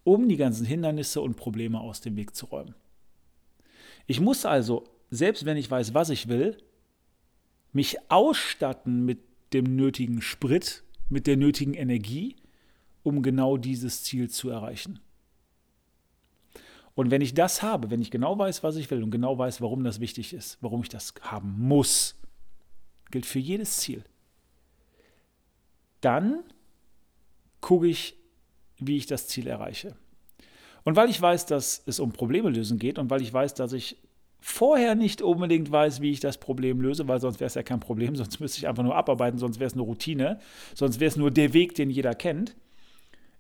um 0.05 0.29
die 0.29 0.37
ganzen 0.37 0.67
Hindernisse 0.67 1.21
und 1.21 1.37
Probleme 1.37 1.81
aus 1.81 2.00
dem 2.00 2.17
Weg 2.17 2.35
zu 2.35 2.47
räumen. 2.47 2.75
Ich 4.07 4.21
muss 4.21 4.45
also, 4.45 4.85
selbst 5.11 5.45
wenn 5.45 5.57
ich 5.57 5.71
weiß, 5.71 5.95
was 5.95 6.11
ich 6.11 6.29
will, 6.29 6.59
mich 7.73 7.97
ausstatten 8.11 9.05
mit 9.05 9.21
dem 9.53 9.76
nötigen 9.76 10.21
Sprit, 10.21 10.85
mit 11.09 11.26
der 11.26 11.37
nötigen 11.37 11.75
Energie, 11.75 12.37
um 13.03 13.23
genau 13.23 13.57
dieses 13.57 14.03
Ziel 14.03 14.31
zu 14.31 14.50
erreichen. 14.50 15.00
Und 16.95 17.11
wenn 17.11 17.23
ich 17.23 17.35
das 17.35 17.62
habe, 17.62 17.91
wenn 17.91 18.00
ich 18.00 18.11
genau 18.11 18.38
weiß, 18.38 18.62
was 18.62 18.76
ich 18.76 18.91
will 18.91 19.03
und 19.03 19.11
genau 19.11 19.37
weiß, 19.37 19.61
warum 19.61 19.83
das 19.83 20.00
wichtig 20.00 20.33
ist, 20.33 20.59
warum 20.61 20.83
ich 20.83 20.88
das 20.88 21.12
haben 21.23 21.59
muss, 21.59 22.17
gilt 23.11 23.26
für 23.26 23.41
jedes 23.41 23.79
Ziel, 23.79 24.05
dann 26.00 26.45
gucke 27.64 27.87
ich, 27.87 28.14
wie 28.76 28.99
ich 28.99 29.06
das 29.06 29.26
Ziel 29.26 29.47
erreiche. 29.47 29.97
Und 30.85 30.97
weil 30.97 31.09
ich 31.09 31.21
weiß, 31.21 31.47
dass 31.47 31.83
es 31.87 31.99
um 31.99 32.12
Probleme 32.12 32.50
lösen 32.50 32.78
geht 32.78 32.99
und 32.99 33.09
weil 33.09 33.23
ich 33.23 33.33
weiß, 33.33 33.54
dass 33.54 33.73
ich 33.73 33.97
vorher 34.38 34.94
nicht 34.94 35.23
unbedingt 35.23 35.73
weiß, 35.73 36.02
wie 36.02 36.11
ich 36.11 36.21
das 36.21 36.37
Problem 36.37 36.83
löse, 36.83 37.09
weil 37.09 37.21
sonst 37.21 37.40
wäre 37.40 37.47
es 37.47 37.54
ja 37.54 37.62
kein 37.62 37.80
Problem, 37.80 38.16
sonst 38.16 38.38
müsste 38.38 38.59
ich 38.59 38.68
einfach 38.68 38.83
nur 38.83 38.94
abarbeiten, 38.94 39.38
sonst 39.38 39.61
wäre 39.61 39.68
es 39.68 39.73
eine 39.73 39.80
Routine, 39.80 40.40
sonst 40.75 41.00
wäre 41.00 41.09
es 41.09 41.16
nur 41.16 41.30
der 41.30 41.54
Weg, 41.54 41.75
den 41.75 41.88
jeder 41.88 42.14
kennt, 42.14 42.54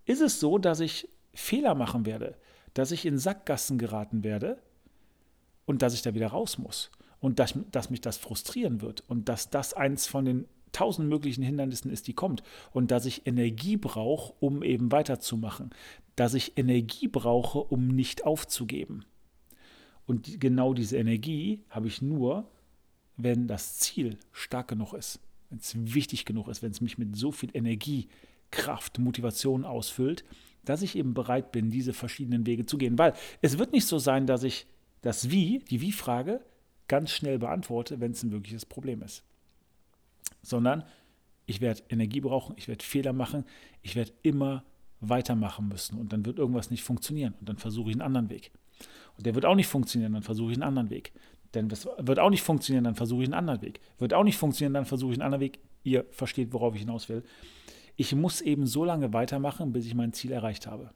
ist 0.06 0.22
es 0.22 0.40
so, 0.40 0.56
dass 0.56 0.80
ich 0.80 1.06
Fehler 1.34 1.74
machen 1.74 2.06
werde, 2.06 2.38
dass 2.72 2.92
ich 2.92 3.04
in 3.04 3.18
Sackgassen 3.18 3.76
geraten 3.76 4.24
werde 4.24 4.56
und 5.66 5.82
dass 5.82 5.92
ich 5.92 6.00
da 6.00 6.14
wieder 6.14 6.28
raus 6.28 6.56
muss. 6.56 6.90
und 7.20 7.38
dass, 7.38 7.54
dass 7.72 7.90
mich 7.90 8.00
das 8.00 8.16
frustrieren 8.16 8.80
wird 8.80 9.04
und 9.06 9.28
dass 9.28 9.50
das 9.50 9.74
eins 9.74 10.06
von 10.06 10.24
den 10.24 10.46
tausend 10.74 11.08
möglichen 11.08 11.42
Hindernissen 11.42 11.90
ist, 11.90 12.06
die 12.06 12.12
kommt 12.12 12.42
und 12.72 12.90
dass 12.90 13.06
ich 13.06 13.26
Energie 13.26 13.76
brauche, 13.76 14.34
um 14.40 14.62
eben 14.62 14.92
weiterzumachen, 14.92 15.70
dass 16.16 16.34
ich 16.34 16.58
Energie 16.58 17.08
brauche, 17.08 17.58
um 17.58 17.88
nicht 17.88 18.24
aufzugeben. 18.24 19.04
Und 20.06 20.26
die, 20.26 20.38
genau 20.38 20.74
diese 20.74 20.98
Energie 20.98 21.62
habe 21.70 21.88
ich 21.88 22.02
nur, 22.02 22.46
wenn 23.16 23.46
das 23.46 23.78
Ziel 23.78 24.18
stark 24.32 24.68
genug 24.68 24.92
ist, 24.92 25.20
wenn 25.50 25.58
es 25.58 25.74
wichtig 25.94 26.24
genug 26.24 26.48
ist, 26.48 26.62
wenn 26.62 26.72
es 26.72 26.80
mich 26.80 26.98
mit 26.98 27.16
so 27.16 27.32
viel 27.32 27.50
Energie, 27.54 28.08
Kraft, 28.50 28.98
Motivation 28.98 29.64
ausfüllt, 29.64 30.24
dass 30.64 30.82
ich 30.82 30.96
eben 30.96 31.14
bereit 31.14 31.52
bin, 31.52 31.70
diese 31.70 31.92
verschiedenen 31.92 32.46
Wege 32.46 32.66
zu 32.66 32.78
gehen. 32.78 32.98
Weil 32.98 33.14
es 33.42 33.58
wird 33.58 33.72
nicht 33.72 33.86
so 33.86 33.98
sein, 33.98 34.26
dass 34.26 34.42
ich 34.42 34.66
das 35.02 35.30
Wie, 35.30 35.58
die 35.70 35.80
Wie-Frage, 35.80 36.40
ganz 36.88 37.10
schnell 37.10 37.38
beantworte, 37.38 38.00
wenn 38.00 38.12
es 38.12 38.22
ein 38.22 38.32
wirkliches 38.32 38.66
Problem 38.66 39.02
ist. 39.02 39.22
Sondern 40.44 40.84
ich 41.46 41.60
werde 41.60 41.82
Energie 41.88 42.20
brauchen, 42.20 42.54
ich 42.56 42.68
werde 42.68 42.84
Fehler 42.84 43.12
machen, 43.12 43.44
ich 43.82 43.96
werde 43.96 44.12
immer 44.22 44.64
weitermachen 45.00 45.68
müssen 45.68 45.98
und 45.98 46.12
dann 46.12 46.24
wird 46.24 46.38
irgendwas 46.38 46.70
nicht 46.70 46.82
funktionieren 46.82 47.34
und 47.40 47.48
dann 47.48 47.58
versuche 47.58 47.90
ich 47.90 47.96
einen 47.96 48.02
anderen 48.02 48.30
Weg. 48.30 48.52
Und 49.16 49.26
der 49.26 49.34
wird 49.34 49.44
auch 49.44 49.54
nicht 49.54 49.66
funktionieren, 49.66 50.14
dann 50.14 50.22
versuche 50.22 50.52
ich 50.52 50.56
einen 50.56 50.62
anderen 50.62 50.90
Weg. 50.90 51.12
Denn 51.52 51.68
das 51.68 51.86
wird 51.98 52.18
auch 52.18 52.30
nicht 52.30 52.42
funktionieren, 52.42 52.84
dann 52.84 52.94
versuche 52.94 53.22
ich 53.22 53.28
einen 53.28 53.34
anderen 53.34 53.62
Weg. 53.62 53.80
Wird 53.98 54.14
auch 54.14 54.24
nicht 54.24 54.38
funktionieren, 54.38 54.74
dann 54.74 54.86
versuche 54.86 55.12
ich 55.12 55.18
einen 55.18 55.26
anderen 55.26 55.42
Weg. 55.42 55.60
Ihr 55.84 56.06
versteht, 56.10 56.52
worauf 56.52 56.74
ich 56.74 56.80
hinaus 56.80 57.08
will. 57.08 57.22
Ich 57.96 58.14
muss 58.14 58.40
eben 58.40 58.66
so 58.66 58.84
lange 58.84 59.12
weitermachen, 59.12 59.72
bis 59.72 59.86
ich 59.86 59.94
mein 59.94 60.12
Ziel 60.12 60.32
erreicht 60.32 60.66
habe. 60.66 60.90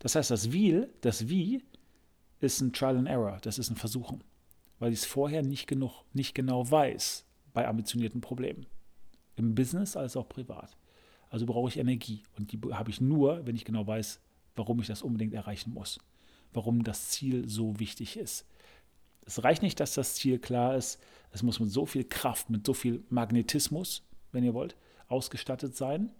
Das 0.00 0.16
heißt, 0.16 0.30
das 0.30 0.52
Wie, 0.52 0.84
das 1.00 1.28
Wie 1.28 1.62
ist 2.40 2.60
ein 2.60 2.72
Trial 2.72 2.96
and 2.96 3.08
Error, 3.08 3.38
das 3.40 3.58
ist 3.58 3.70
ein 3.70 3.76
Versuchen 3.76 4.22
weil 4.82 4.92
ich 4.92 4.98
es 4.98 5.06
vorher 5.06 5.44
nicht, 5.44 5.68
genug, 5.68 5.92
nicht 6.12 6.34
genau 6.34 6.68
weiß 6.68 7.24
bei 7.52 7.66
ambitionierten 7.66 8.20
Problemen. 8.20 8.66
Im 9.36 9.54
Business 9.54 9.96
als 9.96 10.16
auch 10.16 10.28
privat. 10.28 10.76
Also 11.30 11.46
brauche 11.46 11.68
ich 11.68 11.78
Energie 11.78 12.22
und 12.36 12.52
die 12.52 12.60
habe 12.72 12.90
ich 12.90 13.00
nur, 13.00 13.46
wenn 13.46 13.56
ich 13.56 13.64
genau 13.64 13.86
weiß, 13.86 14.20
warum 14.54 14.80
ich 14.80 14.86
das 14.86 15.02
unbedingt 15.02 15.32
erreichen 15.32 15.72
muss. 15.72 15.98
Warum 16.52 16.84
das 16.84 17.08
Ziel 17.08 17.48
so 17.48 17.80
wichtig 17.80 18.18
ist. 18.18 18.46
Es 19.24 19.42
reicht 19.42 19.62
nicht, 19.62 19.80
dass 19.80 19.94
das 19.94 20.14
Ziel 20.16 20.38
klar 20.38 20.76
ist. 20.76 21.00
Es 21.30 21.42
muss 21.42 21.60
mit 21.60 21.70
so 21.70 21.86
viel 21.86 22.04
Kraft, 22.04 22.50
mit 22.50 22.66
so 22.66 22.74
viel 22.74 23.02
Magnetismus, 23.08 24.02
wenn 24.32 24.44
ihr 24.44 24.52
wollt, 24.52 24.76
ausgestattet 25.08 25.76
sein, 25.76 26.10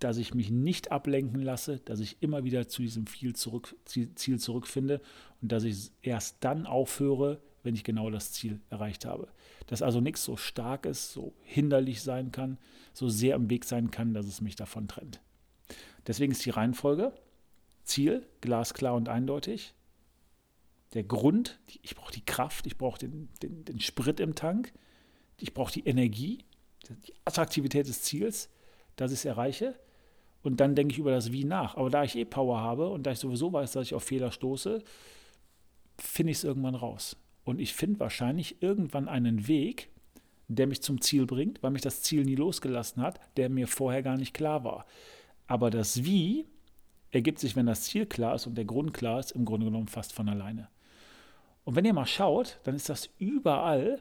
dass 0.00 0.16
ich 0.16 0.34
mich 0.34 0.50
nicht 0.50 0.92
ablenken 0.92 1.40
lasse, 1.42 1.78
dass 1.78 2.00
ich 2.00 2.22
immer 2.22 2.44
wieder 2.44 2.68
zu 2.68 2.82
diesem 2.82 3.06
Ziel, 3.06 3.34
zurück, 3.34 3.76
Ziel 3.84 4.38
zurückfinde 4.40 5.00
und 5.40 5.52
dass 5.52 5.64
ich 5.64 5.92
erst 6.02 6.38
dann 6.40 6.66
aufhöre, 6.66 7.40
wenn 7.62 7.74
ich 7.74 7.84
genau 7.84 8.10
das 8.10 8.32
Ziel 8.32 8.60
erreicht 8.70 9.04
habe. 9.04 9.28
Dass 9.66 9.82
also 9.82 10.00
nichts 10.00 10.24
so 10.24 10.36
stark 10.36 10.86
ist, 10.86 11.12
so 11.12 11.34
hinderlich 11.42 12.02
sein 12.02 12.32
kann, 12.32 12.58
so 12.92 13.08
sehr 13.08 13.36
im 13.36 13.50
Weg 13.50 13.64
sein 13.64 13.90
kann, 13.90 14.14
dass 14.14 14.26
es 14.26 14.40
mich 14.40 14.56
davon 14.56 14.88
trennt. 14.88 15.20
Deswegen 16.06 16.32
ist 16.32 16.44
die 16.44 16.50
Reihenfolge 16.50 17.12
Ziel 17.84 18.26
glasklar 18.40 18.94
und 18.94 19.08
eindeutig. 19.08 19.74
Der 20.94 21.04
Grund, 21.04 21.58
ich 21.82 21.94
brauche 21.94 22.12
die 22.12 22.24
Kraft, 22.24 22.66
ich 22.66 22.76
brauche 22.76 22.98
den, 22.98 23.28
den, 23.42 23.64
den 23.64 23.80
Sprit 23.80 24.20
im 24.20 24.34
Tank, 24.34 24.72
ich 25.38 25.54
brauche 25.54 25.72
die 25.72 25.86
Energie, 25.86 26.44
die 26.88 27.14
Attraktivität 27.24 27.86
des 27.86 28.02
Ziels, 28.02 28.48
dass 28.96 29.12
ich 29.12 29.18
es 29.18 29.24
erreiche 29.24 29.78
und 30.42 30.60
dann 30.60 30.74
denke 30.74 30.92
ich 30.92 30.98
über 30.98 31.10
das 31.10 31.32
Wie 31.32 31.44
nach. 31.44 31.76
Aber 31.76 31.90
da 31.90 32.04
ich 32.04 32.16
eh 32.16 32.24
Power 32.24 32.60
habe 32.60 32.88
und 32.88 33.04
da 33.04 33.12
ich 33.12 33.18
sowieso 33.18 33.52
weiß, 33.52 33.72
dass 33.72 33.86
ich 33.86 33.94
auf 33.94 34.02
Fehler 34.02 34.32
stoße, 34.32 34.82
finde 35.98 36.32
ich 36.32 36.38
es 36.38 36.44
irgendwann 36.44 36.74
raus. 36.74 37.16
Und 37.44 37.60
ich 37.60 37.74
finde 37.74 38.00
wahrscheinlich 38.00 38.62
irgendwann 38.62 39.08
einen 39.08 39.48
Weg, 39.48 39.88
der 40.48 40.66
mich 40.66 40.82
zum 40.82 41.00
Ziel 41.00 41.26
bringt, 41.26 41.62
weil 41.62 41.70
mich 41.70 41.82
das 41.82 42.02
Ziel 42.02 42.24
nie 42.24 42.34
losgelassen 42.34 43.02
hat, 43.02 43.20
der 43.36 43.48
mir 43.48 43.68
vorher 43.68 44.02
gar 44.02 44.16
nicht 44.16 44.34
klar 44.34 44.64
war. 44.64 44.84
Aber 45.46 45.70
das 45.70 46.04
Wie 46.04 46.46
ergibt 47.10 47.38
sich, 47.38 47.56
wenn 47.56 47.66
das 47.66 47.82
Ziel 47.82 48.06
klar 48.06 48.34
ist 48.34 48.46
und 48.46 48.56
der 48.56 48.64
Grund 48.64 48.92
klar 48.94 49.20
ist, 49.20 49.32
im 49.32 49.44
Grunde 49.44 49.66
genommen 49.66 49.88
fast 49.88 50.12
von 50.12 50.28
alleine. 50.28 50.68
Und 51.64 51.76
wenn 51.76 51.84
ihr 51.84 51.94
mal 51.94 52.06
schaut, 52.06 52.58
dann 52.64 52.74
ist 52.74 52.88
das 52.88 53.10
überall 53.18 54.00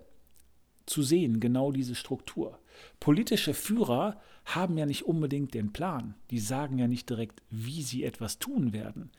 zu 0.85 1.03
sehen, 1.03 1.39
genau 1.39 1.71
diese 1.71 1.95
Struktur. 1.95 2.59
Politische 2.99 3.53
Führer 3.53 4.19
haben 4.45 4.77
ja 4.77 4.85
nicht 4.85 5.03
unbedingt 5.03 5.53
den 5.53 5.71
Plan. 5.71 6.15
Die 6.31 6.39
sagen 6.39 6.79
ja 6.79 6.87
nicht 6.87 7.09
direkt, 7.09 7.43
wie 7.49 7.83
sie 7.83 8.03
etwas 8.03 8.39
tun 8.39 8.73
werden. 8.73 9.11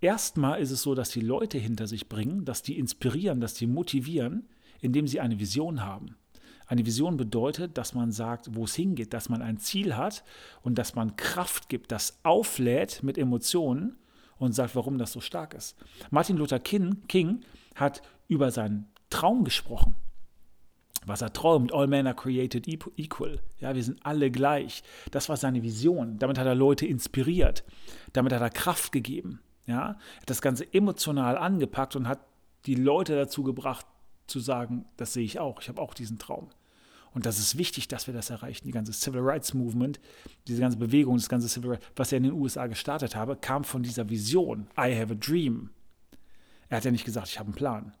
Erstmal 0.00 0.60
ist 0.60 0.70
es 0.70 0.82
so, 0.82 0.94
dass 0.94 1.10
die 1.10 1.20
Leute 1.20 1.58
hinter 1.58 1.86
sich 1.86 2.08
bringen, 2.08 2.44
dass 2.44 2.62
die 2.62 2.78
inspirieren, 2.78 3.40
dass 3.40 3.54
die 3.54 3.66
motivieren, 3.66 4.48
indem 4.80 5.06
sie 5.06 5.20
eine 5.20 5.38
Vision 5.38 5.84
haben. 5.84 6.16
Eine 6.66 6.86
Vision 6.86 7.16
bedeutet, 7.16 7.76
dass 7.76 7.94
man 7.94 8.12
sagt, 8.12 8.54
wo 8.54 8.64
es 8.64 8.74
hingeht, 8.74 9.12
dass 9.12 9.28
man 9.28 9.42
ein 9.42 9.58
Ziel 9.58 9.96
hat 9.96 10.24
und 10.62 10.78
dass 10.78 10.94
man 10.94 11.16
Kraft 11.16 11.68
gibt, 11.68 11.90
das 11.92 12.18
auflädt 12.22 13.02
mit 13.02 13.18
Emotionen 13.18 13.96
und 14.38 14.52
sagt, 14.52 14.76
warum 14.76 14.96
das 14.96 15.12
so 15.12 15.20
stark 15.20 15.52
ist. 15.52 15.76
Martin 16.10 16.36
Luther 16.36 16.60
King, 16.60 17.40
hat 17.74 18.02
über 18.28 18.50
seinen 18.50 18.86
Traum 19.10 19.44
gesprochen 19.44 19.94
was 21.06 21.22
er 21.22 21.32
träumt. 21.32 21.72
All 21.72 21.86
men 21.86 22.06
are 22.06 22.14
created 22.14 22.68
equal. 22.68 23.40
Ja, 23.58 23.74
wir 23.74 23.82
sind 23.82 24.04
alle 24.04 24.30
gleich. 24.30 24.82
Das 25.10 25.28
war 25.28 25.36
seine 25.36 25.62
Vision. 25.62 26.18
Damit 26.18 26.38
hat 26.38 26.46
er 26.46 26.54
Leute 26.54 26.86
inspiriert. 26.86 27.64
Damit 28.12 28.32
hat 28.32 28.42
er 28.42 28.50
Kraft 28.50 28.92
gegeben. 28.92 29.40
Ja, 29.70 29.96
hat 30.20 30.26
das 30.26 30.42
Ganze 30.42 30.74
emotional 30.74 31.38
angepackt 31.38 31.94
und 31.94 32.08
hat 32.08 32.18
die 32.66 32.74
Leute 32.74 33.14
dazu 33.14 33.44
gebracht, 33.44 33.86
zu 34.26 34.40
sagen, 34.40 34.84
das 34.96 35.12
sehe 35.12 35.24
ich 35.24 35.38
auch. 35.38 35.62
Ich 35.62 35.68
habe 35.68 35.80
auch 35.80 35.94
diesen 35.94 36.18
Traum. 36.18 36.50
Und 37.12 37.24
das 37.24 37.38
ist 37.38 37.56
wichtig, 37.56 37.86
dass 37.86 38.08
wir 38.08 38.14
das 38.14 38.30
erreichen. 38.30 38.64
Die 38.64 38.72
ganze 38.72 38.92
Civil 38.92 39.20
Rights 39.20 39.54
Movement, 39.54 40.00
diese 40.48 40.60
ganze 40.60 40.76
Bewegung, 40.76 41.16
das 41.16 41.28
ganze 41.28 41.48
Civil 41.48 41.70
Rights, 41.70 41.86
was 41.94 42.10
er 42.10 42.18
in 42.18 42.24
den 42.24 42.32
USA 42.32 42.66
gestartet 42.66 43.14
habe, 43.14 43.36
kam 43.36 43.62
von 43.62 43.84
dieser 43.84 44.10
Vision. 44.10 44.66
I 44.76 44.92
have 44.98 45.12
a 45.12 45.16
dream. 45.16 45.70
Er 46.68 46.78
hat 46.78 46.84
ja 46.84 46.90
nicht 46.90 47.04
gesagt, 47.04 47.28
ich 47.28 47.38
habe 47.38 47.46
einen 47.46 47.54
Plan. 47.54 47.94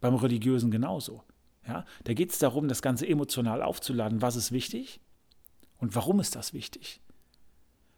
Beim 0.00 0.14
Religiösen 0.14 0.70
genauso. 0.70 1.24
Ja, 1.66 1.84
da 2.04 2.14
geht 2.14 2.30
es 2.30 2.38
darum, 2.38 2.68
das 2.68 2.82
Ganze 2.82 3.08
emotional 3.08 3.62
aufzuladen. 3.62 4.22
Was 4.22 4.36
ist 4.36 4.52
wichtig 4.52 5.00
und 5.78 5.96
warum 5.96 6.20
ist 6.20 6.36
das 6.36 6.52
wichtig? 6.52 7.00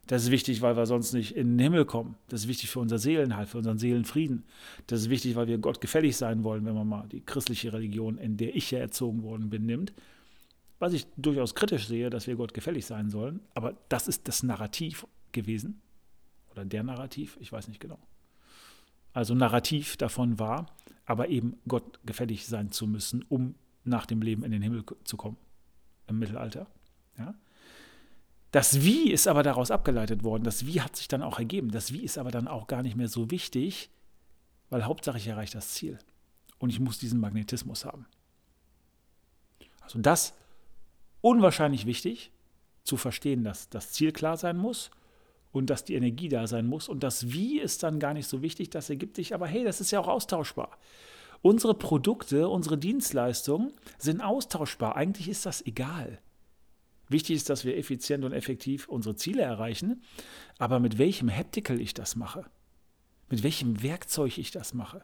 Das 0.09 0.23
ist 0.23 0.31
wichtig, 0.31 0.63
weil 0.63 0.75
wir 0.75 0.87
sonst 0.87 1.13
nicht 1.13 1.35
in 1.35 1.49
den 1.49 1.59
Himmel 1.59 1.85
kommen. 1.85 2.15
Das 2.29 2.41
ist 2.41 2.47
wichtig 2.47 2.71
für 2.71 2.79
unser 2.79 2.97
Seelenheil, 2.97 3.45
für 3.45 3.59
unseren 3.59 3.77
Seelenfrieden. 3.77 4.43
Das 4.87 5.01
ist 5.01 5.11
wichtig, 5.11 5.35
weil 5.35 5.45
wir 5.45 5.59
Gott 5.59 5.81
gefällig 5.81 6.17
sein 6.17 6.43
wollen, 6.43 6.65
wenn 6.65 6.73
man 6.73 6.87
mal 6.87 7.07
die 7.07 7.21
christliche 7.21 7.71
Religion, 7.73 8.17
in 8.17 8.35
der 8.35 8.55
ich 8.55 8.71
ja 8.71 8.79
erzogen 8.79 9.21
worden 9.21 9.51
bin, 9.51 9.67
nimmt. 9.67 9.93
Was 10.79 10.93
ich 10.93 11.05
durchaus 11.15 11.53
kritisch 11.53 11.87
sehe, 11.87 12.09
dass 12.09 12.25
wir 12.25 12.35
Gott 12.37 12.55
gefällig 12.55 12.87
sein 12.87 13.11
sollen. 13.11 13.41
Aber 13.53 13.77
das 13.87 14.07
ist 14.07 14.27
das 14.27 14.41
Narrativ 14.41 15.05
gewesen. 15.31 15.79
Oder 16.49 16.65
der 16.65 16.81
Narrativ, 16.81 17.37
ich 17.39 17.51
weiß 17.51 17.67
nicht 17.67 17.79
genau. 17.79 17.99
Also 19.13 19.35
Narrativ 19.35 19.95
davon 19.95 20.39
war, 20.39 20.75
aber 21.05 21.29
eben 21.29 21.59
Gott 21.67 21.99
gefällig 22.03 22.47
sein 22.47 22.71
zu 22.71 22.87
müssen, 22.87 23.23
um 23.29 23.53
nach 23.83 24.07
dem 24.07 24.23
Leben 24.23 24.43
in 24.43 24.49
den 24.49 24.63
Himmel 24.63 24.83
zu 25.03 25.17
kommen 25.17 25.37
im 26.07 26.17
Mittelalter. 26.17 26.65
Ja? 27.19 27.35
Das 28.51 28.83
Wie 28.83 29.11
ist 29.11 29.27
aber 29.27 29.43
daraus 29.43 29.71
abgeleitet 29.71 30.23
worden. 30.23 30.43
Das 30.43 30.65
Wie 30.65 30.81
hat 30.81 30.95
sich 30.95 31.07
dann 31.07 31.21
auch 31.21 31.39
ergeben. 31.39 31.71
Das 31.71 31.93
Wie 31.93 32.03
ist 32.03 32.17
aber 32.17 32.31
dann 32.31 32.47
auch 32.47 32.67
gar 32.67 32.81
nicht 32.81 32.95
mehr 32.95 33.07
so 33.07 33.29
wichtig, 33.29 33.89
weil 34.69 34.85
Hauptsache 34.85 35.17
ich 35.17 35.27
erreiche 35.27 35.53
das 35.53 35.69
Ziel. 35.69 35.99
Und 36.57 36.69
ich 36.69 36.79
muss 36.79 36.97
diesen 36.97 37.19
Magnetismus 37.19 37.85
haben. 37.85 38.05
Also 39.81 39.99
das 39.99 40.33
unwahrscheinlich 41.21 41.85
wichtig, 41.85 42.31
zu 42.83 42.97
verstehen, 42.97 43.43
dass 43.43 43.69
das 43.69 43.91
Ziel 43.91 44.11
klar 44.11 44.37
sein 44.37 44.57
muss 44.57 44.89
und 45.51 45.69
dass 45.69 45.83
die 45.83 45.95
Energie 45.95 46.29
da 46.29 46.47
sein 46.47 46.65
muss. 46.65 46.89
Und 46.89 47.03
das 47.03 47.31
Wie 47.31 47.59
ist 47.59 47.83
dann 47.83 47.99
gar 47.99 48.13
nicht 48.13 48.27
so 48.27 48.41
wichtig, 48.41 48.69
das 48.69 48.89
ergibt 48.89 49.15
sich, 49.15 49.33
aber 49.33 49.47
hey, 49.47 49.63
das 49.63 49.81
ist 49.81 49.91
ja 49.91 49.99
auch 49.99 50.07
austauschbar. 50.07 50.77
Unsere 51.41 51.73
Produkte, 51.73 52.49
unsere 52.49 52.77
Dienstleistungen 52.77 53.73
sind 53.97 54.21
austauschbar. 54.21 54.95
Eigentlich 54.95 55.29
ist 55.29 55.45
das 55.45 55.65
egal. 55.65 56.19
Wichtig 57.09 57.35
ist, 57.35 57.49
dass 57.49 57.65
wir 57.65 57.75
effizient 57.75 58.23
und 58.23 58.33
effektiv 58.33 58.87
unsere 58.87 59.15
Ziele 59.15 59.41
erreichen, 59.41 60.03
aber 60.59 60.79
mit 60.79 60.99
welchem 60.99 61.29
Haptical 61.29 61.81
ich 61.81 61.95
das 61.95 62.15
mache, 62.15 62.45
mit 63.29 63.43
welchem 63.43 63.81
Werkzeug 63.81 64.37
ich 64.37 64.51
das 64.51 64.73
mache, 64.75 65.03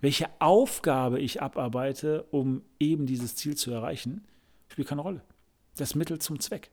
welche 0.00 0.28
Aufgabe 0.38 1.18
ich 1.18 1.40
abarbeite, 1.40 2.24
um 2.24 2.62
eben 2.78 3.06
dieses 3.06 3.36
Ziel 3.36 3.56
zu 3.56 3.70
erreichen, 3.70 4.26
spielt 4.68 4.88
keine 4.88 5.00
Rolle. 5.00 5.22
Das 5.76 5.94
Mittel 5.94 6.18
zum 6.18 6.40
Zweck. 6.40 6.70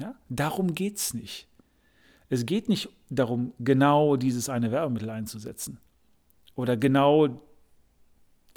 Ja? 0.00 0.16
Darum 0.28 0.74
geht 0.74 0.96
es 0.96 1.14
nicht. 1.14 1.46
Es 2.28 2.46
geht 2.46 2.68
nicht 2.68 2.88
darum, 3.10 3.52
genau 3.60 4.16
dieses 4.16 4.48
eine 4.48 4.72
Werbemittel 4.72 5.08
einzusetzen 5.08 5.78
oder 6.56 6.76
genau 6.76 7.40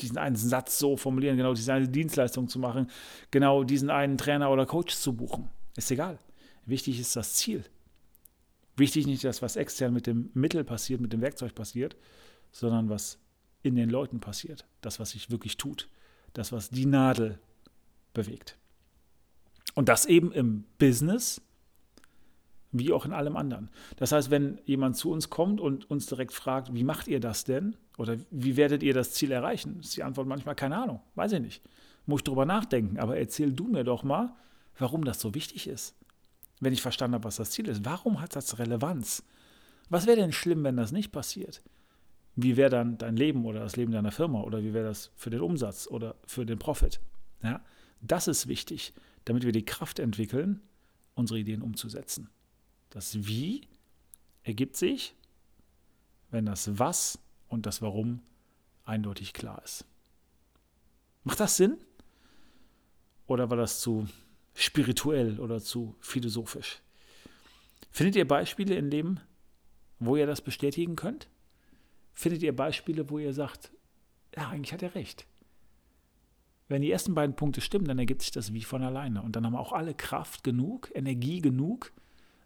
diesen 0.01 0.17
einen 0.17 0.35
Satz 0.35 0.77
so 0.79 0.97
formulieren, 0.97 1.37
genau 1.37 1.53
diese 1.53 1.73
eine 1.73 1.87
Dienstleistung 1.87 2.47
zu 2.47 2.59
machen, 2.59 2.89
genau 3.31 3.63
diesen 3.63 3.89
einen 3.89 4.17
Trainer 4.17 4.51
oder 4.51 4.65
Coach 4.65 4.95
zu 4.95 5.13
buchen. 5.13 5.49
Ist 5.75 5.91
egal. 5.91 6.19
Wichtig 6.65 6.99
ist 6.99 7.15
das 7.15 7.35
Ziel. 7.35 7.63
Wichtig 8.75 9.05
nicht 9.05 9.23
das, 9.23 9.41
was 9.41 9.55
extern 9.55 9.93
mit 9.93 10.07
dem 10.07 10.31
Mittel 10.33 10.63
passiert, 10.63 11.01
mit 11.01 11.13
dem 11.13 11.21
Werkzeug 11.21 11.55
passiert, 11.55 11.95
sondern 12.51 12.89
was 12.89 13.19
in 13.63 13.75
den 13.75 13.89
Leuten 13.89 14.19
passiert, 14.19 14.65
das, 14.81 14.99
was 14.99 15.11
sich 15.11 15.29
wirklich 15.29 15.57
tut, 15.57 15.87
das, 16.33 16.51
was 16.51 16.69
die 16.69 16.85
Nadel 16.85 17.39
bewegt. 18.13 18.57
Und 19.75 19.89
das 19.89 20.05
eben 20.05 20.31
im 20.31 20.65
Business 20.77 21.41
wie 22.71 22.93
auch 22.93 23.05
in 23.05 23.13
allem 23.13 23.35
anderen. 23.35 23.69
Das 23.97 24.11
heißt, 24.11 24.31
wenn 24.31 24.59
jemand 24.65 24.95
zu 24.95 25.11
uns 25.11 25.29
kommt 25.29 25.59
und 25.59 25.89
uns 25.89 26.05
direkt 26.05 26.33
fragt, 26.33 26.73
wie 26.73 26.83
macht 26.83 27.07
ihr 27.07 27.19
das 27.19 27.43
denn? 27.43 27.75
Oder 27.97 28.17
wie 28.31 28.55
werdet 28.57 28.81
ihr 28.83 28.93
das 28.93 29.13
Ziel 29.13 29.31
erreichen? 29.31 29.79
Ist 29.81 29.95
die 29.95 30.03
Antwort 30.03 30.27
manchmal 30.27 30.55
keine 30.55 30.77
Ahnung, 30.77 31.01
weiß 31.15 31.33
ich 31.33 31.41
nicht. 31.41 31.63
Muss 32.05 32.21
ich 32.21 32.23
drüber 32.23 32.45
nachdenken, 32.45 32.97
aber 32.97 33.17
erzähl 33.17 33.51
du 33.51 33.67
mir 33.67 33.83
doch 33.83 34.03
mal, 34.03 34.33
warum 34.77 35.03
das 35.03 35.19
so 35.19 35.35
wichtig 35.35 35.67
ist. 35.67 35.95
Wenn 36.59 36.73
ich 36.73 36.81
verstanden 36.81 37.15
habe, 37.15 37.25
was 37.25 37.35
das 37.35 37.51
Ziel 37.51 37.67
ist, 37.67 37.85
warum 37.85 38.21
hat 38.21 38.35
das 38.35 38.57
Relevanz? 38.57 39.23
Was 39.89 40.07
wäre 40.07 40.17
denn 40.17 40.31
schlimm, 40.31 40.63
wenn 40.63 40.77
das 40.77 40.91
nicht 40.91 41.11
passiert? 41.11 41.61
Wie 42.35 42.55
wäre 42.55 42.69
dann 42.69 42.97
dein 42.97 43.17
Leben 43.17 43.45
oder 43.45 43.59
das 43.59 43.75
Leben 43.75 43.91
deiner 43.91 44.11
Firma 44.11 44.41
oder 44.41 44.63
wie 44.63 44.73
wäre 44.73 44.87
das 44.87 45.11
für 45.15 45.29
den 45.29 45.41
Umsatz 45.41 45.87
oder 45.87 46.15
für 46.25 46.45
den 46.45 46.59
Profit? 46.59 47.01
Ja, 47.43 47.61
das 47.99 48.27
ist 48.27 48.47
wichtig, 48.47 48.93
damit 49.25 49.43
wir 49.43 49.51
die 49.51 49.65
Kraft 49.65 49.99
entwickeln, 49.99 50.61
unsere 51.13 51.39
Ideen 51.39 51.61
umzusetzen. 51.61 52.29
Das 52.91 53.25
Wie 53.25 53.67
ergibt 54.43 54.75
sich, 54.75 55.15
wenn 56.29 56.45
das 56.45 56.77
Was 56.77 57.19
und 57.47 57.65
das 57.65 57.81
Warum 57.81 58.21
eindeutig 58.85 59.33
klar 59.33 59.61
ist. 59.63 59.85
Macht 61.23 61.39
das 61.39 61.57
Sinn? 61.57 61.77
Oder 63.27 63.49
war 63.49 63.57
das 63.57 63.79
zu 63.79 64.07
spirituell 64.53 65.39
oder 65.39 65.61
zu 65.61 65.95
philosophisch? 65.99 66.81
Findet 67.91 68.15
ihr 68.17 68.27
Beispiele 68.27 68.75
in 68.75 68.89
dem, 68.89 69.19
wo 69.99 70.17
ihr 70.17 70.27
das 70.27 70.41
bestätigen 70.41 70.95
könnt? 70.95 71.29
Findet 72.13 72.43
ihr 72.43 72.55
Beispiele, 72.55 73.09
wo 73.09 73.19
ihr 73.19 73.33
sagt, 73.33 73.71
ja, 74.35 74.49
eigentlich 74.49 74.73
hat 74.73 74.83
er 74.83 74.95
recht. 74.95 75.25
Wenn 76.67 76.81
die 76.81 76.91
ersten 76.91 77.13
beiden 77.13 77.35
Punkte 77.35 77.61
stimmen, 77.61 77.85
dann 77.85 77.99
ergibt 77.99 78.21
sich 78.21 78.31
das 78.31 78.53
wie 78.53 78.63
von 78.63 78.83
alleine. 78.83 79.21
Und 79.21 79.35
dann 79.35 79.45
haben 79.45 79.55
auch 79.55 79.71
alle 79.71 79.93
Kraft 79.93 80.43
genug, 80.43 80.91
Energie 80.93 81.41
genug, 81.41 81.93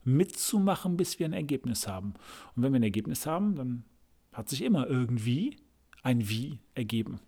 mitzumachen, 0.06 0.98
bis 0.98 1.20
wir 1.20 1.26
ein 1.26 1.34
Ergebnis 1.34 1.88
haben. 1.88 2.14
Und 2.56 2.64
wenn 2.64 2.72
wir 2.74 2.80
ein 2.80 2.84
Ergebnis 2.84 3.26
haben, 3.26 3.56
dann 3.56 3.84
hat 4.32 4.50
sich 4.50 4.62
immer 4.62 4.88
irgendwie 4.88 5.58
ein 6.04 6.30
Wie 6.30 6.60
ergeben. 6.76 7.20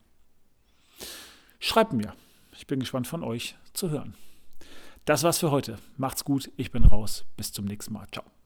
Schreibt 1.59 1.93
mir. 1.93 2.13
Ich 2.55 2.67
bin 2.67 2.79
gespannt 2.79 3.07
von 3.07 3.23
euch 3.23 3.55
zu 3.73 3.89
hören. 3.89 4.15
Das 5.05 5.23
war's 5.23 5.39
für 5.39 5.51
heute. 5.51 5.77
Macht's 5.95 6.23
gut. 6.23 6.51
Ich 6.57 6.71
bin 6.71 6.83
raus. 6.83 7.25
Bis 7.37 7.51
zum 7.51 7.65
nächsten 7.65 7.93
Mal. 7.93 8.07
Ciao. 8.11 8.36